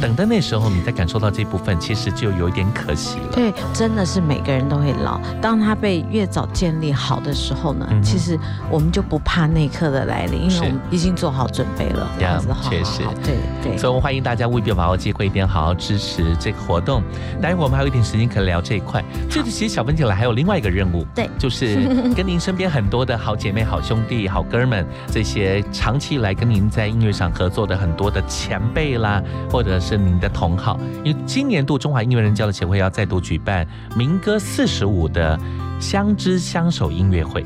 [0.00, 3.32] 等到那时候，你再感受到这部分，其实就有一点可惜了。
[3.32, 5.20] 对，真的是每个人都会老。
[5.40, 8.38] 当他被越早建立好的时候呢，其实
[8.70, 12.08] 我们就不怕那一刻的来临，因为我们已经做好准备了。
[12.18, 13.76] 这样子，确实，对对。
[13.76, 17.02] 所以，我们欢迎大家务必把握机会，一定好好支持这个活动。
[17.42, 19.04] 待会我们还有一点时间可以聊这一块。
[19.28, 29.20] 这次其实小芬姐来还有另外一个任务，对，就是 跟您身边很多的好姐妹、好兄弟、好哥们，这些长期以来跟您在音乐上合作的很多的前辈啦，
[29.50, 33.66] 或者是您的同好，因为今年度中华音乐人交流协会要再度举办
[33.96, 35.38] 民歌四十五的
[35.80, 37.44] 相知相守音乐会。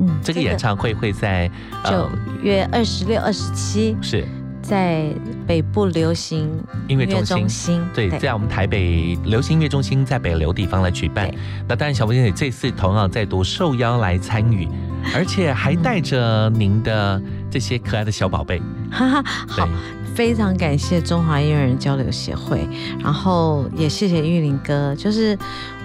[0.00, 1.50] 嗯，这个演唱会会在
[1.84, 2.08] 九
[2.42, 4.24] 月二十六、二十七，是
[4.62, 5.12] 在
[5.46, 6.48] 北部流行
[6.86, 7.82] 音乐中心。
[7.92, 11.28] 对，在我们台北流行音乐中心在北流地方来举办。
[11.66, 14.68] 那当然，小凤姐这次同样再度受邀来参与，
[15.16, 17.20] 而且还带着您的
[17.50, 18.62] 这些可爱的小宝贝。
[18.92, 19.68] 哈哈，好。
[20.18, 25.38] 非常感谢中华音乐人交流协会，然后也谢谢玉林哥，就是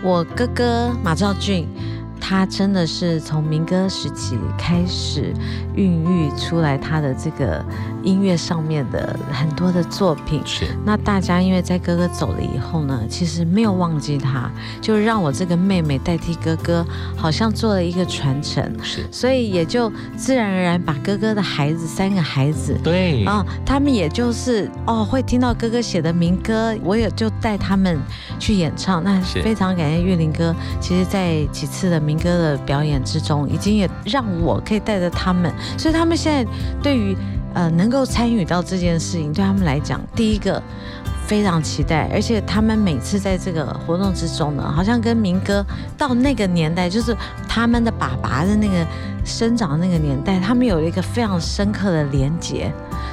[0.03, 1.67] 我哥哥马兆俊。
[2.19, 5.33] 他真的是从民歌时期开始
[5.75, 7.63] 孕育出来他的这个
[8.03, 10.41] 音乐上面的很多的作品。
[10.45, 10.65] 是。
[10.85, 14.49] 那大家因为在哥哥走了以后呢，其实没有忘记他，
[14.79, 16.85] 就让我这个妹妹代替哥哥，
[17.17, 18.63] 好像做了一个传承。
[18.81, 19.05] 是。
[19.11, 27.99] 所以也就自然而然把哥哥的孩子三个孩子，对啊，他们也就是哦会听到哥哥写的民歌，我也就带他们
[28.39, 29.03] 去演唱。
[29.03, 36.47] 那非常感谢岳林哥，其实在几次的民民歌的表演之中，已经也让我可以带着他们，所以他们现在
[36.79, 37.17] 对于
[37.53, 40.61] 呃能够参与到这件事情，对他们来讲，第一个
[41.25, 45.65] 非常期待，而且他们每次在这个活动之中呢，好像跟民歌
[45.97, 47.15] 到那个年代，就是
[47.47, 48.85] 他们的爸爸的那个
[49.23, 52.71] 生长那个年代，他们有一个非常深刻的连结。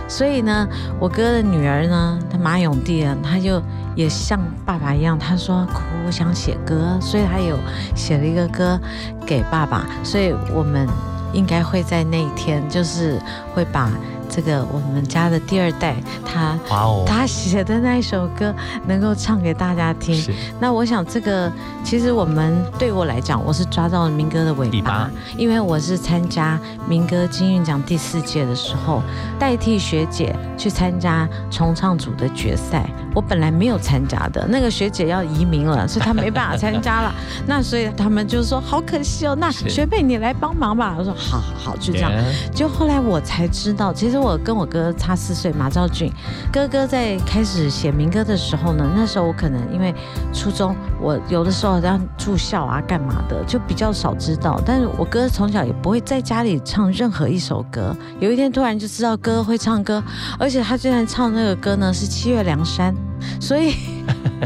[0.09, 0.66] 所以呢，
[0.99, 3.62] 我哥的女儿呢，他马永弟啊，他就
[3.95, 5.64] 也像爸爸一样，他说
[6.05, 7.57] 我想写歌，所以他有
[7.95, 8.76] 写了一个歌
[9.24, 9.86] 给爸爸。
[10.03, 10.84] 所以我们
[11.32, 13.20] 应该会在那一天，就是
[13.55, 13.88] 会把
[14.30, 18.54] 这个我们家的第二代，他哦，他写的那一首歌
[18.86, 20.24] 能够唱给大家听。
[20.60, 21.50] 那我想这个
[21.82, 26.58] 其实我们对我来讲，我是抓到了民歌的尾巴，因为我是参加
[26.88, 29.02] 民歌金韵奖第四届的时候，
[29.38, 32.88] 代替学姐去参加重唱组的决赛。
[33.12, 37.12] 我本来没有参加的，那个学姐要移民了，所以她没办法参加了。
[37.46, 40.94] 那所以他们就说好可惜哦，那学妹你来帮忙吧。
[40.96, 42.12] 我说好好好，就这样。
[42.54, 46.12] 就后来我才知道，其实我跟我哥差四岁，马兆俊
[46.52, 49.94] 哥哥在开始写民歌的时候呢，那时候我可能因为
[50.32, 54.60] 初中，我有的时候好像住校啊，干嘛的，就比较少知道。
[54.64, 60.02] 但是我哥从小也不会在家里唱任何一首歌，有一天突然就知道哥哥会唱歌，
[60.38, 62.94] 而且他居然唱那个歌呢是《七月凉山》，
[63.40, 63.74] 所以。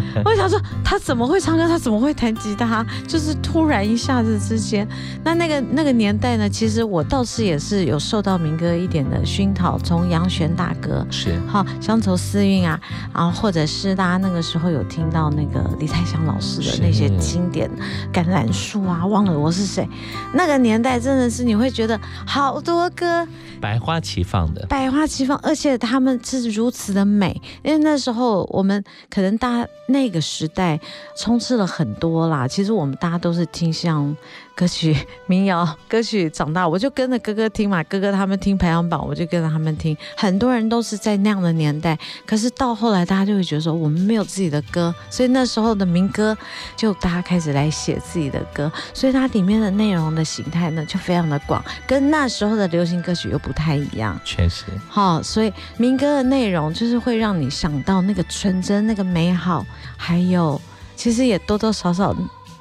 [0.24, 1.66] 我想说，他怎么会唱歌？
[1.66, 2.84] 他怎么会弹吉他？
[3.06, 4.86] 就是突然一下子之间，
[5.22, 6.48] 那那个那个年代呢？
[6.48, 12.80] 其实我倒是也是有受到民歌一点的熏陶，从杨玄大哥是好乡愁四韵啊，
[13.14, 17.70] 然后或者是大家那个时候有听到那个李泰祥老师的那些经典
[18.12, 19.88] 橄榄树啊，忘了我是谁。
[20.32, 23.26] 那个年代真的是你会觉得好多歌
[23.60, 27.40] 百花齐放的，百花齐放，而且他们是如此的美。
[27.62, 30.80] 因为那时候我们可能大家那个时代
[31.14, 32.46] 充斥了很多啦。
[32.46, 34.16] 其实我们大家都是听像
[34.54, 34.96] 歌曲、
[35.26, 39.96] 民谣歌曲长大，我就跟着哥哥听嘛，哥哥他们听排行榜，我就跟着他们听。
[40.16, 46.36] 很多人都是在那样的年代，可是到后来大家就会觉得说我们没有自己的歌，所以那时候的民歌
[46.76, 54.18] 就大家开始来写自己的歌，所以它里面的内容的形态呢就非常的广，跟那时候的流行歌曲又不太一样。
[54.24, 60.60] 确实，好，所以民歌的内容就是会让你想到那个纯真、那个美好，还有
[60.94, 62.14] 其实也多多少少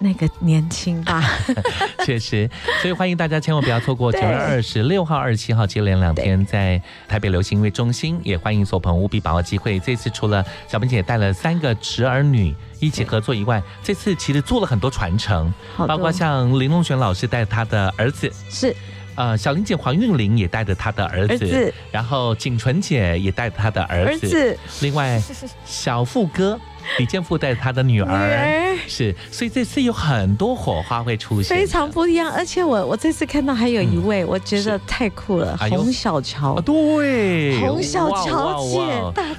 [0.04, 1.24] 那个年轻吧。
[2.06, 2.50] 确实，
[2.82, 9.80] 所以欢迎大家千万不要错过九月二十六号、二十七号接连两天在台北流行音乐中心，也欢迎所有朋友务必把握机会。
[9.80, 12.54] 这次除了小冰姐带了三个侄儿女。
[12.80, 15.54] 一起合作以外，这次其实做了很多传承，
[15.88, 18.76] 包括像林龙璇老师带他的儿子，是。
[19.16, 21.74] 呃，小林姐黄韵玲也带着她的儿子，儿子。
[21.92, 24.60] 然后景纯姐也带着她的儿子，儿子。
[24.82, 25.22] 另外
[25.64, 26.60] 小富哥
[27.00, 38.80] 李健富带着他的女儿，是，所以这次有很多火花会出现，非常不一样，而且我我这次看到还有一位，我觉得太酷了，洪小乔啊，，对，洪小乔姐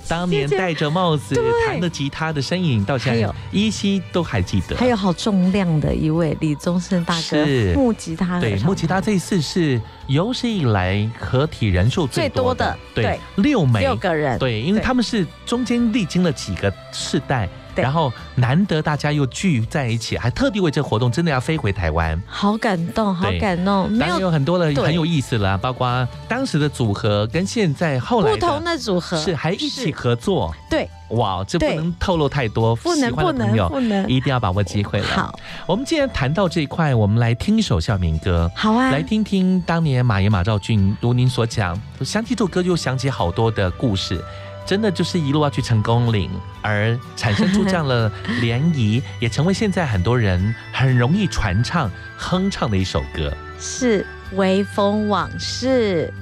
[0.09, 1.35] 当年戴着帽子
[1.67, 4.77] 弹的吉他的身影，到现在依稀都还记得。
[4.77, 17.49] 还有好重量的一位李宗盛大哥，木吉他对木吉他这一次是有史以来合体人数最多的，多的对，六枚六个人对，因为他们是中间历经了几个世代。
[17.75, 17.83] 对。
[17.83, 34.09] 然后难得大家又聚在一起，还特地为这个活动真的要飞回台湾，好感动，好感动，没有有很多的很有意思了，包括当时的组合跟现在后来不同的组合，是还一起合作，对，哇，这不能透露太多，不能喜欢的不能不能。
[34.09, 35.07] 一定要把握机会了。
[35.07, 38.51] 好，我们既然谈到这一块，我们来听一首校民歌。
[38.55, 44.23] 好啊，来听听当年马爷马兆俊，如您所讲，想起这首歌就想起好多的故事，
[44.67, 46.31] 真的就是一路要去成功岭，
[46.63, 48.11] 而产生出这样的
[48.41, 53.33] 涟漪，也成为现在很多人很容易传唱、哼唱的一首歌。
[53.59, 56.13] 是微风往事。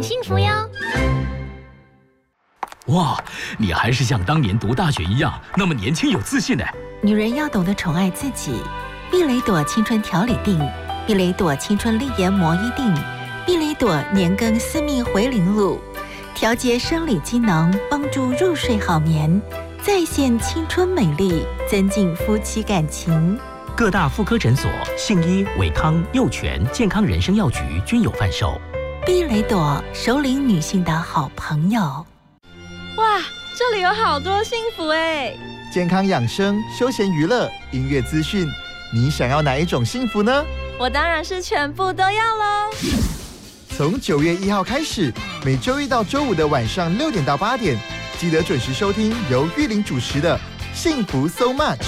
[0.00, 0.48] 很幸福哟。
[2.86, 3.22] 哇，
[3.58, 6.64] 你还是像当年读大学一样那么年轻有自信呢。
[7.02, 8.62] 女人要懂得宠爱自己，
[9.10, 10.58] 碧蕾朵青春调理定，
[11.06, 12.94] 碧蕾朵青春丽颜魔衣定，
[13.44, 15.78] 碧蕾朵年更私密回零露，
[16.34, 19.38] 调节生理机能，帮助入睡好眠，
[19.82, 23.38] 再现青春美丽，增进夫妻感情。
[23.76, 28.58] 各大妇科诊所、信医、伟康、幼泉、健康人生药局均有贩售。
[29.10, 31.80] 碧蕾朵，首领女性的好朋友。
[32.96, 33.18] 哇，
[33.56, 35.36] 这里有好多幸福哎！
[35.72, 38.46] 健康养生、休闲娱乐、音乐资讯，
[38.94, 40.44] 你想要哪一种幸福呢？
[40.78, 42.70] 我当然是全部都要喽！
[43.76, 45.12] 从九月一号开始，
[45.44, 47.76] 每周一到周五的晚上六点到八点，
[48.16, 50.38] 记得准时收听由玉玲主持的
[50.72, 51.78] 《幸福 So Much》。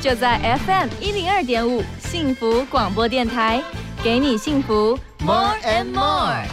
[0.00, 3.60] 就在 FM 一零二点五幸福广播电台，
[4.00, 6.44] 给你幸福 More and More。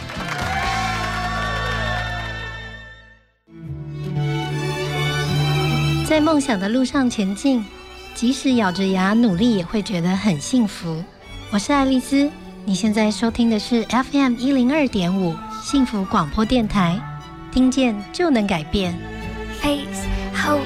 [6.06, 7.64] 在梦想的路上前进，
[8.14, 11.02] 即使咬着牙努力，也会觉得很幸福。
[11.50, 12.30] 我是爱丽丝，
[12.64, 17.00] 你现在收听的是 FM 一零二点五幸福广播电台，
[17.50, 18.96] 听见就能改变。
[19.60, 20.60] Face hope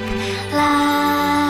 [0.52, 1.43] love。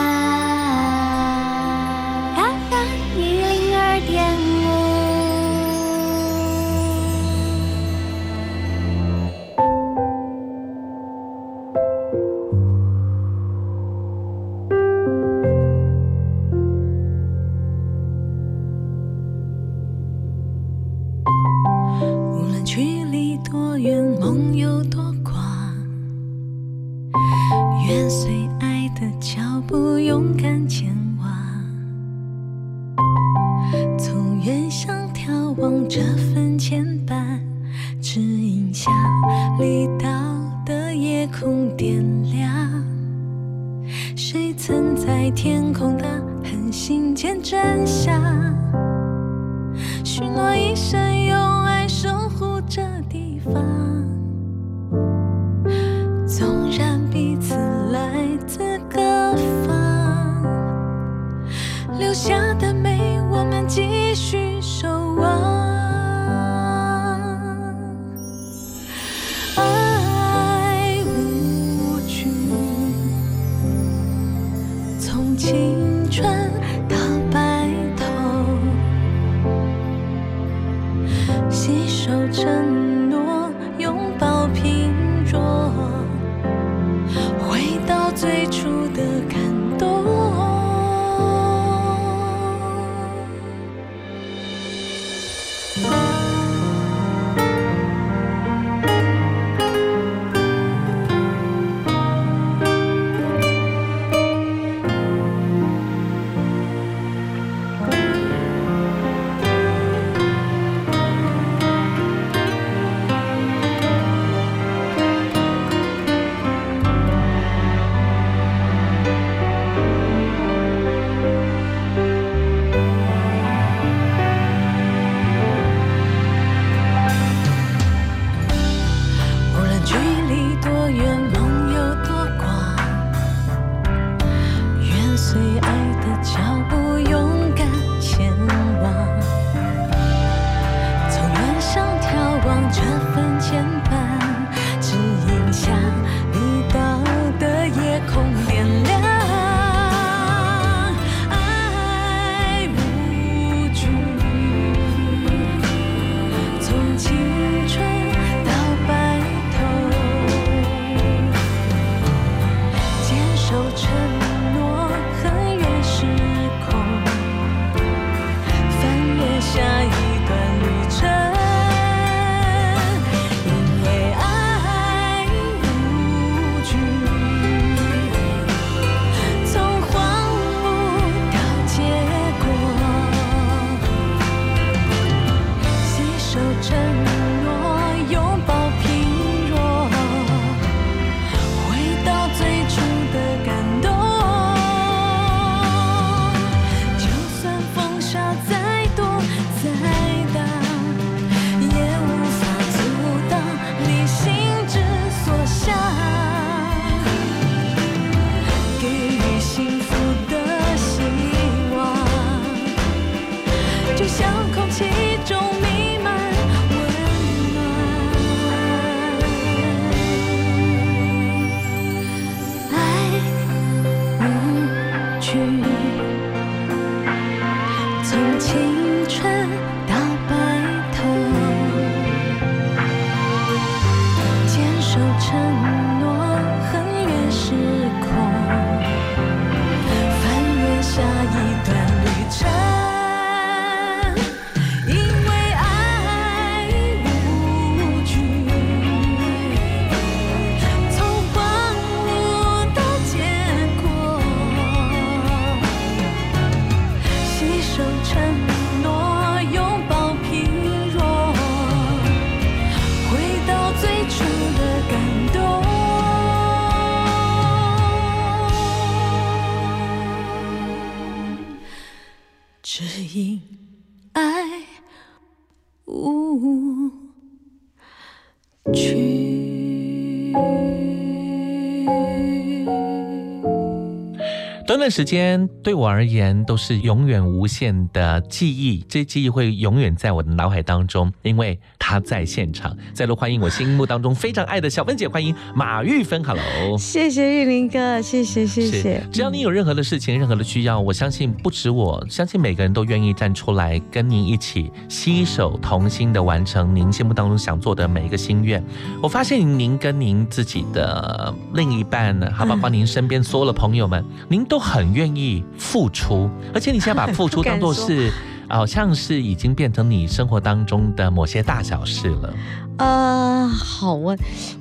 [284.95, 292.73] 时间对我而言都是永远无限的记忆，这些记忆会永远在我的脑海当中，因为他在现场。
[292.93, 296.77] 再度欢迎我心目当中非常爱的小芬姐，欢迎马玉芬，Hello。
[296.77, 299.05] 谢谢玉林哥，谢谢谢谢。
[299.11, 308.63] 只要你有任何的事情、任何的需要，我相信不止我，相信每个人都愿意站出来跟您一起携手同心的完成您心目当中想做的每一个心愿。
[309.03, 318.11] 我发现您跟您自己的另一半，还包括您身边所有的朋友们，您都很愿意付出，而且你现在把付出 当做是。
[318.47, 322.31] 好像是已经变成你生活当中的某些大小事了。
[322.77, 324.15] 呃，好，我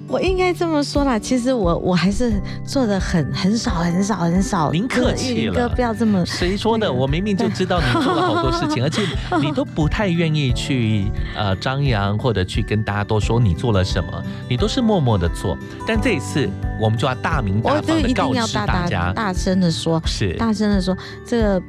[0.07, 1.19] 我应该这么说啦。
[1.19, 2.33] 其实我我还是
[2.65, 4.71] 做的很很少很少很少。
[4.71, 6.25] 您客气了，哥不要这么。
[6.25, 6.93] 谁说的？
[6.93, 9.03] 我明明就知道你做了好多事情， 而且
[9.41, 15.59] 你都不太愿意去呃张扬或者去跟大家多说你做了什么，你都是默默的做。
[15.87, 16.49] 但这一次
[16.81, 20.97] 我们就要大明大放的告知大家，大声的说，是大声的说
[21.27, 21.63] 这个。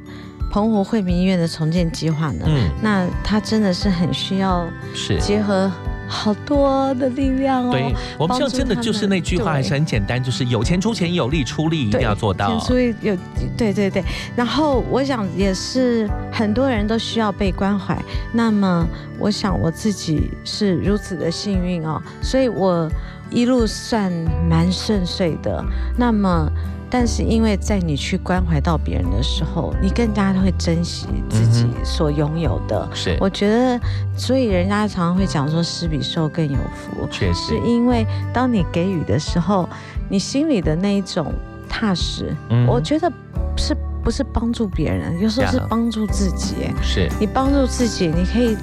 [0.48, 2.44] 澎湖惠民医院的重建计划呢？
[2.46, 5.70] 嗯，那它真的是很需要是结合
[6.08, 7.72] 好多的力量哦。
[7.72, 12.58] 对，我们现在真的就是那句话还是很简单，就是有钱出钱，有力出力，一定要做到。
[12.60, 13.16] 所以有
[13.56, 14.02] 对对对，
[14.34, 17.96] 然后我想也是很多人都需要被关怀。
[18.32, 18.86] 那么
[19.18, 22.88] 我想我自己是如此的幸运哦，所以我
[23.30, 24.12] 一路算
[24.48, 25.64] 蛮顺遂的。
[25.96, 26.50] 那么。
[26.88, 32.88] 但是因为在你去关怀到别人的时候，你更加会珍惜自己所拥有的。
[32.94, 33.80] 是，我觉得，
[34.16, 37.06] 所以人家常常会讲说“施比受更有福”。
[37.10, 39.68] 确实，是因为当你给予的时候，
[40.08, 41.32] 你心里的那一种
[41.68, 42.34] 踏实。
[42.50, 43.12] 嗯，我觉得
[43.56, 46.56] 是不是帮助别人，有时候是帮助自己。
[46.82, 48.56] 是你帮助自己，你可以，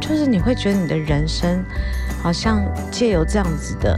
[0.00, 1.62] 就是你会觉得你的人生。
[2.22, 2.60] 好像
[2.90, 3.96] 借由这样子的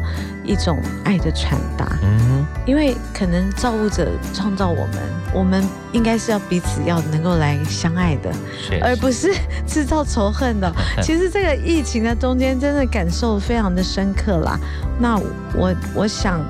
[0.48, 4.94] 一种爱的传达，嗯，因为可能造物者创造我们，
[5.34, 8.32] 我们应该是要彼此要能够来相爱的，
[8.80, 9.34] 而不是
[9.66, 10.72] 制造仇恨的。
[11.02, 14.58] 其实这个疫情的中间，真的感受非常的深刻啦。
[14.98, 15.20] 那
[15.54, 16.40] 我我想，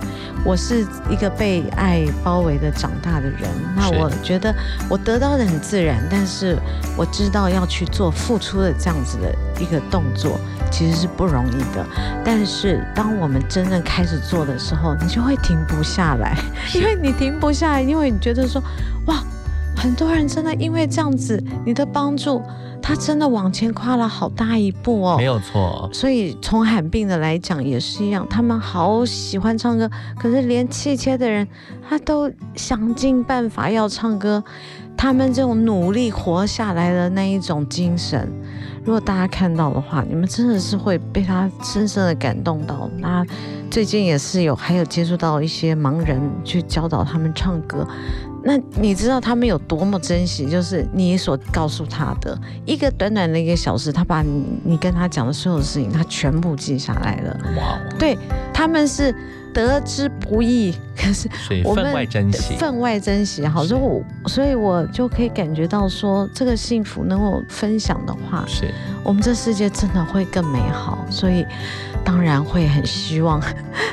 [0.44, 4.54] 我是一个被爱包围的长大的人，那我觉得
[4.88, 6.56] 我得到的很自然，但是
[6.96, 10.38] 我知道要去做付出的这样子的一个动作。
[10.70, 11.86] 其实是不容易的，
[12.22, 16.36] 但是当我们真正开始做的时候，你就会停不下来，
[16.74, 18.62] 因为你停不下来，因为你觉得说，
[19.06, 19.24] 哇，
[19.74, 22.40] 很多人真的因为这样子，你的帮助，
[22.80, 25.88] 他真的往前跨了好大一步哦，没有错。
[25.92, 31.48] 所以从罕病的来讲也是一样，他们好喜欢唱歌，可是连气切的人，
[31.88, 34.44] 他都想尽办法要唱歌，
[34.98, 38.28] 他们这种努力活下来的那一种精神。
[38.84, 42.90] 如果大家看到的话，你们真的是会被他深深的感动到。
[42.98, 43.24] 那
[43.70, 47.86] 最近也是有，还有接触到一些盲人去教导他们唱歌。
[48.42, 57.36] 那你知道他们有多么珍惜，就是你所告诉他的一个短短的一个小时，他把你你跟他讲的所有事情，他全部记下来了。
[57.56, 57.78] 哇！
[58.00, 58.18] 对
[58.52, 59.14] 他们是。
[59.52, 61.28] 得之不易，可是
[61.64, 63.46] 我们分外珍惜，分外珍惜。
[63.46, 68.72] 好，所以我所以我就可以感觉到说，这个幸福能够分享的话，是
[69.02, 71.04] 我们这世界真的会更美好。
[71.10, 71.44] 所以
[72.04, 73.42] 当然会很希望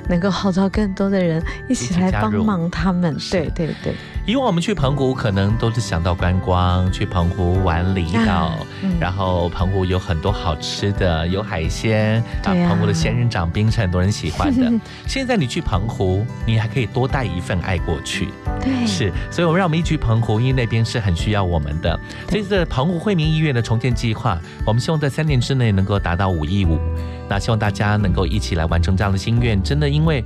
[0.07, 3.15] 能够号召更多的人一起来帮忙他们。
[3.31, 3.93] 对对对。
[4.27, 8.53] 以往我们去澎湖，可能都是想到观光，去澎湖玩离岛，
[8.99, 14.71] 然后澎湖有很多好吃的，有海鲜啊，澎湖的仙人掌冰是很多人喜欢的。
[15.05, 18.29] 现在你去澎湖，你还可以多带一份爱过去。
[18.59, 21.99] 对，是，所以我们让我们一去澎湖，因为那边是很需要我们的。
[22.27, 26.79] 这次澎湖惠民医院的重建计划，我们希望在三年之内能够达到五亿五。
[27.29, 29.61] 那希望大家能够一起来完成这样的心愿。
[29.61, 30.23] 真的，因为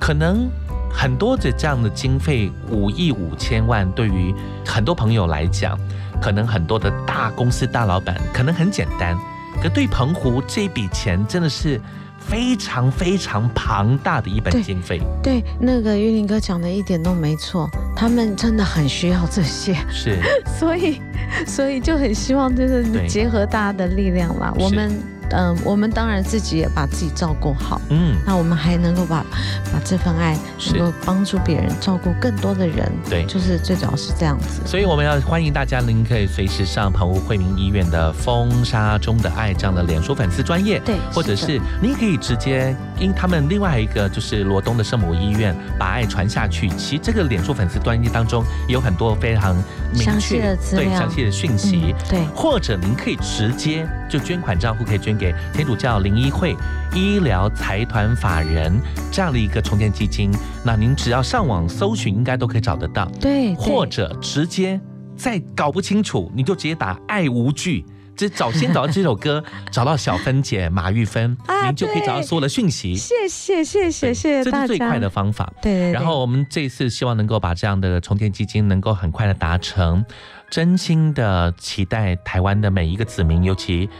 [0.00, 0.48] 可能。
[0.92, 4.34] 很多的这样的经费，五亿五千万，对于
[4.66, 5.78] 很多朋友来讲，
[6.20, 9.16] 可能很多的大公司大老板可能很简单，
[9.62, 11.80] 可对澎湖这一笔钱真的是
[12.18, 15.00] 非常非常庞大的一本经费。
[15.22, 20.18] 对，那个玉林哥讲的一点都没错，他们真的很需要这些，是，
[20.58, 21.00] 所以
[21.46, 24.92] 所以就很希望就是对结合大家的力量啦，我们。
[25.30, 29.24] 嗯，我们当然自己也把自己照顾好，嗯，那我们还能够把
[29.72, 30.36] 把这份爱
[30.74, 33.24] 能够帮助别人，照顾更多的人，对。
[33.26, 34.60] 就是最主要是这样子。
[34.66, 46.68] 所以我们要欢迎大家，您可以随时上澎湖惠民医院的“风沙中的爱”这样的脸书粉丝专业，对或者是您可以直接，因为他们另外一个就是罗东的圣母医院，把爱传下去。
[46.70, 49.54] 其实这个脸书粉丝专业当中有很多非常
[49.94, 50.84] 明详细确的资料。
[50.84, 52.20] 对详细的讯息，嗯对。
[52.34, 56.54] 或者您可以直接就捐款账户可以捐给天主教灵医会
[56.94, 58.78] 医疗财团法人
[59.10, 60.30] 这样的一个重建基金，
[60.62, 63.10] 那您只要上网搜寻，应该都可以找得到。
[63.18, 64.78] 对，对或者直接
[65.16, 67.82] 再搞不清楚，你就直接打“爱无惧”，
[68.22, 69.42] 这找先找到这首歌，
[69.72, 72.94] 找到小芬姐马玉芬，啊您就可以找到所有的讯息。
[72.94, 75.52] 谢谢谢谢谢谢这是最快的方法。
[75.60, 80.04] 对对对然后我们这一次希望能够把这样的重建基金能够很快的达成，
[80.48, 83.90] 真心的期待台湾的每一个子民，尤其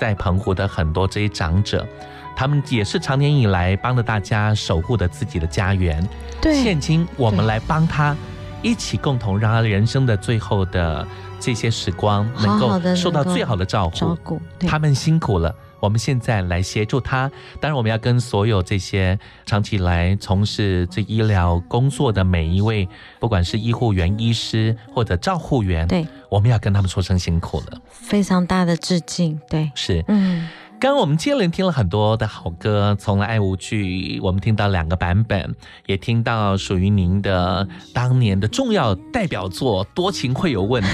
[0.00, 1.86] 在澎湖的很多这些长者。
[2.34, 6.04] 他们也是长年以来帮着大家守护的自己的家园。
[6.40, 8.16] 对现今我们来帮他，
[8.62, 11.06] 一起共同让他人生的最后的
[11.38, 13.96] 这些时光能够受到最好的照顾。
[13.96, 15.54] 照顾他们辛苦了。
[15.80, 17.30] 我们现在来协助他，
[17.60, 22.88] 当然我们要跟所有这些长期以来从事这医疗工作的每一位，
[23.20, 27.80] 不管是医护员、医师或者照护员，对，我们要跟他们说声辛苦了。
[27.90, 30.48] 非常大的致敬，对，是，嗯。
[30.80, 35.56] 刚刚我们接连听了很多的好歌，从《爱无惧》，我们听到两个版本，
[35.86, 40.88] 也听到属于您的当年的重要代表作《多情会有问题》，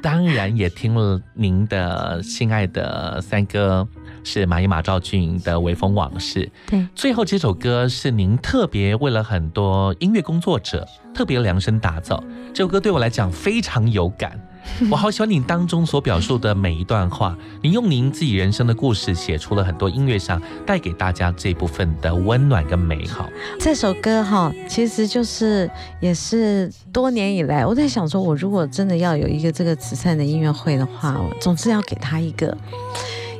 [0.00, 3.86] 当然也听了您的心爱的三哥
[4.24, 6.46] 是马伊马兆俊的《微风往事》。
[6.70, 12.24] 对，最后这首歌是您特别为了很多音乐工作者特别量身打造，
[12.54, 14.40] 这首歌对我来讲非常有感。
[14.90, 23.28] 我好喜欢你当中所表述的每一段话，你用您自己人生的故事写出了很多音乐上带给大家这部分的温暖跟美好。
[23.60, 32.56] 这首歌哈，其实就是也是多年以来，我在想说，我如果真的要有一个这个慈善的音乐会的话，我总是要给他一个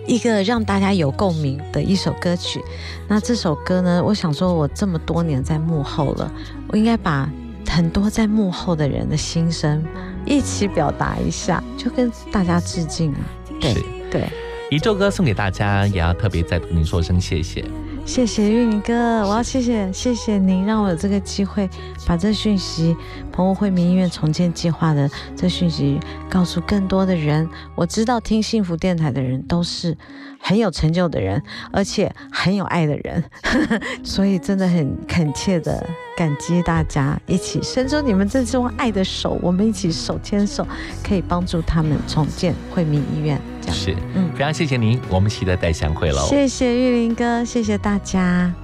[0.06, 2.60] 一个让大家有共鸣的一首歌曲。
[3.08, 6.30] 那这首歌呢，我想说，我这么多年在幕后了，
[6.68, 7.28] 我应该把
[7.74, 9.84] 很多在幕后的人的心声
[10.24, 13.18] 一起表达一下，就跟大家致敬啊。
[13.60, 13.74] 对
[14.08, 14.28] 对，
[14.70, 17.64] 一周歌送给大家，也要特别再跟您说声谢谢。
[18.06, 18.94] 谢谢玉林哥，
[19.26, 21.68] 我要谢谢谢谢您，让我有这个机会
[22.06, 22.96] 把这讯息，
[23.32, 25.98] 澎湖惠民医院重建计划的这讯息
[26.30, 27.48] 告诉更多的人。
[27.74, 29.98] 我知道听幸福电台的人都是
[30.38, 33.24] 很有成就的人，而且很有爱的人，
[34.04, 35.84] 所以真的很恳切的
[36.16, 40.66] 感激大家一起伸出你们这双爱的手，我们一起手牵手，
[41.02, 43.40] 可以帮助他们重建惠民医院。
[43.60, 46.26] 这样是，嗯，非常谢谢您，我们期待再相会喽。
[46.26, 48.63] 谢谢玉林哥，谢谢大家。